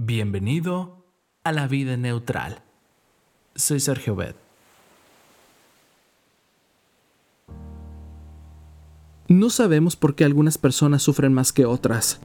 [0.00, 1.04] Bienvenido
[1.42, 2.62] a la vida neutral.
[3.56, 4.36] Soy Sergio Bet.
[9.26, 12.20] No sabemos por qué algunas personas sufren más que otras.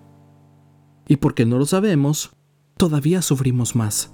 [1.07, 2.35] Y porque no lo sabemos,
[2.77, 4.13] todavía sufrimos más.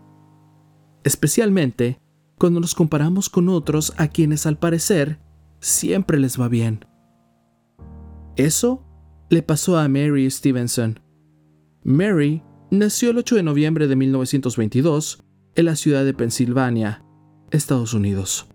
[1.03, 1.99] Especialmente
[2.37, 5.19] cuando nos comparamos con otros a quienes al parecer
[5.59, 6.85] siempre les va bien.
[8.37, 8.85] Eso
[9.29, 11.01] le pasó a Mary Stevenson.
[11.83, 12.41] Mary
[12.71, 15.23] Nació el 8 de noviembre de 1922
[15.55, 17.03] en la ciudad de Pensilvania,
[17.49, 18.47] Estados Unidos.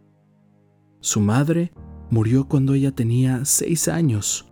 [1.00, 1.73] Su madre
[2.10, 4.46] murió cuando ella tenía seis años.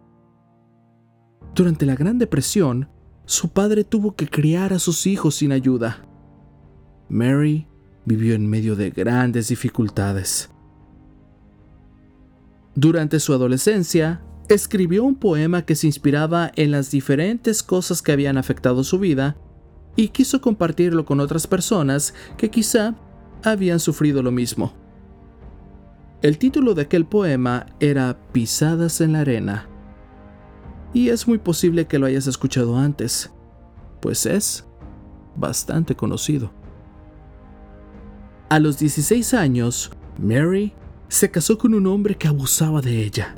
[1.55, 2.88] Durante la Gran Depresión,
[3.25, 6.09] su padre tuvo que criar a sus hijos sin ayuda.
[7.09, 7.69] Mary
[8.05, 10.51] vivió en medio de grandes dificultades.
[12.74, 18.38] Durante su adolescencia, escribió un poema que se inspiraba en las diferentes cosas que habían
[18.38, 19.37] afectado su vida
[19.96, 22.95] y quiso compartirlo con otras personas que quizá
[23.43, 24.73] habían sufrido lo mismo.
[26.23, 29.68] El título de aquel poema era Pisadas en la arena.
[30.95, 33.32] Y es muy posible que lo hayas escuchado antes,
[34.01, 34.65] pues es
[35.37, 36.52] bastante conocido.
[38.49, 40.74] A los 16 años, Mary
[41.09, 43.34] se casó con un hombre que abusaba de ella.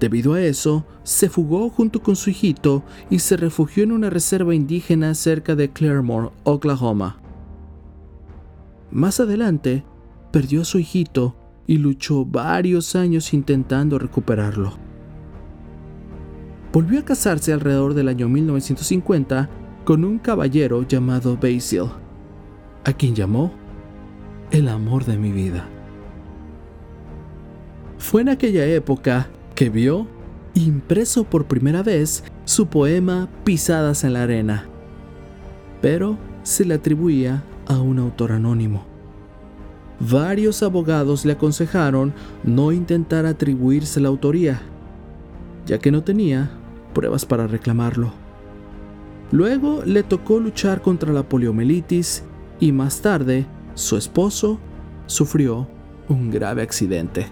[0.00, 4.54] Debido a eso, se fugó junto con su hijito y se refugió en una reserva
[4.54, 7.18] indígena cerca de Claremore, Oklahoma.
[8.90, 9.84] Más adelante,
[10.32, 11.34] perdió a su hijito
[11.66, 14.74] y luchó varios años intentando recuperarlo.
[16.72, 19.48] Volvió a casarse alrededor del año 1950
[19.84, 21.84] con un caballero llamado Basil,
[22.84, 23.50] a quien llamó
[24.50, 25.66] el amor de mi vida.
[27.98, 30.06] Fue en aquella época que vio,
[30.54, 34.68] impreso por primera vez, su poema Pisadas en la Arena,
[35.80, 38.84] pero se le atribuía a un autor anónimo.
[39.98, 42.12] Varios abogados le aconsejaron
[42.44, 44.60] no intentar atribuirse la autoría,
[45.64, 46.50] ya que no tenía
[46.92, 48.12] pruebas para reclamarlo.
[49.32, 52.24] Luego le tocó luchar contra la poliomielitis
[52.60, 54.60] y más tarde su esposo
[55.06, 55.66] sufrió
[56.08, 57.26] un grave accidente.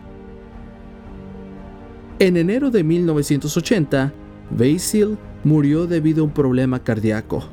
[2.21, 4.13] En enero de 1980,
[4.51, 7.45] Basil murió debido a un problema cardíaco.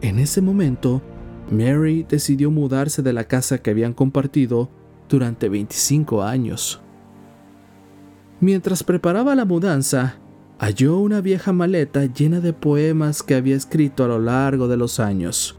[0.00, 1.02] En ese momento,
[1.50, 4.68] Mary decidió mudarse de la casa que habían compartido
[5.08, 6.80] durante 25 años.
[8.40, 10.16] Mientras preparaba la mudanza,
[10.58, 14.98] halló una vieja maleta llena de poemas que había escrito a lo largo de los
[14.98, 15.58] años.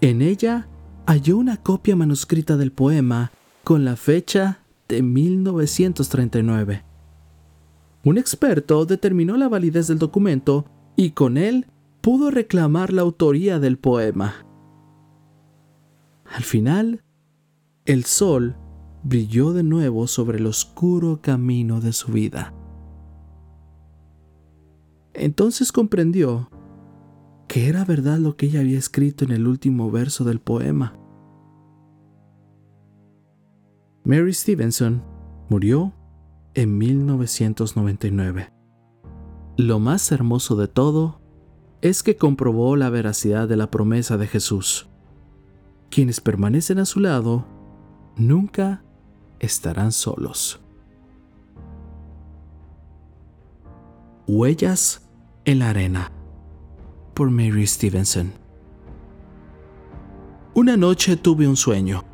[0.00, 0.68] En ella
[1.06, 3.30] halló una copia manuscrita del poema
[3.64, 6.84] con la fecha de 1939.
[8.04, 10.66] Un experto determinó la validez del documento
[10.96, 11.66] y con él
[12.00, 14.46] pudo reclamar la autoría del poema.
[16.24, 17.02] Al final,
[17.84, 18.56] el sol
[19.02, 22.54] brilló de nuevo sobre el oscuro camino de su vida.
[25.14, 26.50] Entonces comprendió
[27.48, 30.94] que era verdad lo que ella había escrito en el último verso del poema.
[34.06, 35.02] Mary Stevenson
[35.48, 35.92] murió
[36.54, 38.52] en 1999.
[39.56, 41.20] Lo más hermoso de todo
[41.80, 44.86] es que comprobó la veracidad de la promesa de Jesús.
[45.90, 47.46] Quienes permanecen a su lado
[48.16, 48.84] nunca
[49.40, 50.60] estarán solos.
[54.28, 55.02] Huellas
[55.44, 56.12] en la arena
[57.12, 58.32] por Mary Stevenson.
[60.54, 62.04] Una noche tuve un sueño.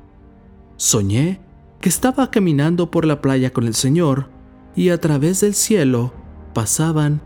[0.77, 1.52] Soñé
[1.83, 4.31] que estaba caminando por la playa con el Señor
[4.77, 6.15] y a través del cielo
[6.55, 7.21] pasaban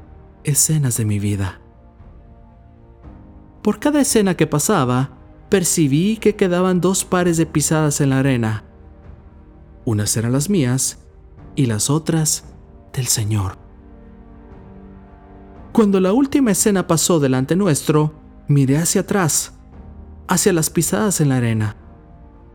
[0.44, 1.60] escenas de mi vida.
[3.62, 5.10] Por cada escena que pasaba,
[5.50, 8.64] percibí que quedaban dos pares de pisadas en la arena.
[9.84, 11.04] Unas eran las mías
[11.54, 12.46] y las otras
[12.94, 13.58] del Señor.
[15.72, 18.14] Cuando la última escena pasó delante nuestro,
[18.48, 19.52] miré hacia atrás,
[20.28, 21.76] hacia las pisadas en la arena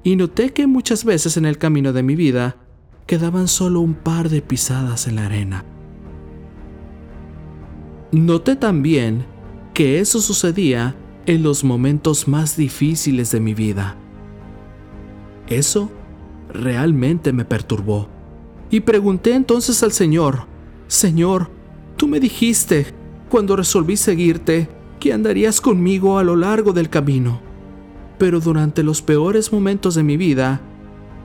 [0.03, 2.57] y noté que muchas veces en el camino de mi vida
[3.05, 5.65] quedaban solo un par de pisadas en la arena.
[8.11, 9.25] Noté también
[9.73, 10.95] que eso sucedía
[11.25, 13.95] en los momentos más difíciles de mi vida.
[15.47, 15.91] Eso
[16.51, 18.09] realmente me perturbó.
[18.69, 20.47] Y pregunté entonces al Señor,
[20.87, 21.51] Señor,
[21.95, 22.87] tú me dijiste,
[23.29, 24.69] cuando resolví seguirte,
[24.99, 27.50] que andarías conmigo a lo largo del camino
[28.21, 30.61] pero durante los peores momentos de mi vida,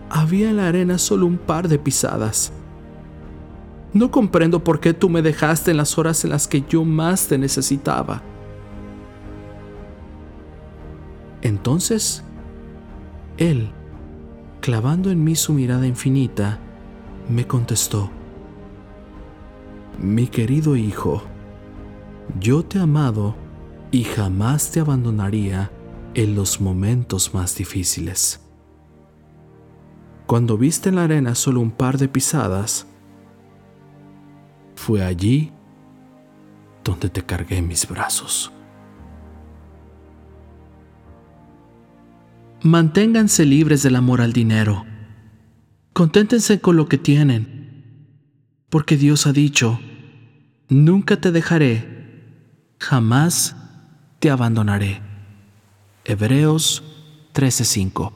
[0.08, 2.54] había en la arena solo un par de pisadas.
[3.92, 7.26] No comprendo por qué tú me dejaste en las horas en las que yo más
[7.26, 8.22] te necesitaba.
[11.42, 12.24] Entonces,
[13.36, 13.68] Él,
[14.62, 16.60] clavando en mí su mirada infinita,
[17.28, 18.08] me contestó,
[19.98, 21.22] Mi querido hijo,
[22.40, 23.34] yo te he amado
[23.90, 25.70] y jamás te abandonaría
[26.16, 28.40] en los momentos más difíciles.
[30.26, 32.86] Cuando viste en la arena solo un par de pisadas,
[34.76, 35.52] fue allí
[36.82, 38.50] donde te cargué en mis brazos.
[42.62, 44.86] Manténganse libres del amor al dinero.
[45.92, 48.08] Conténtense con lo que tienen,
[48.70, 49.78] porque Dios ha dicho,
[50.70, 53.54] nunca te dejaré, jamás
[54.18, 55.15] te abandonaré.
[56.08, 56.84] Hebreos
[57.32, 58.12] 13:5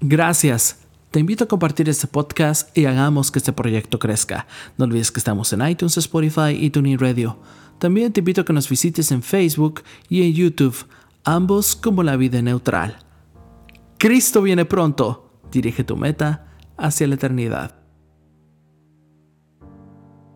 [0.00, 0.86] Gracias.
[1.10, 4.46] Te invito a compartir este podcast y hagamos que este proyecto crezca.
[4.78, 7.38] No olvides que estamos en iTunes, Spotify y TuneIn Radio.
[7.78, 10.86] También te invito a que nos visites en Facebook y en YouTube,
[11.24, 12.96] ambos como la vida neutral.
[13.98, 15.42] Cristo viene pronto.
[15.52, 16.46] Dirige tu meta
[16.78, 17.74] hacia la eternidad.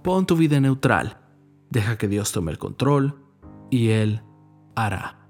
[0.02, 1.16] Pon tu vida neutral.
[1.70, 3.25] Deja que Dios tome el control
[3.70, 4.20] y Él
[4.75, 5.24] hará.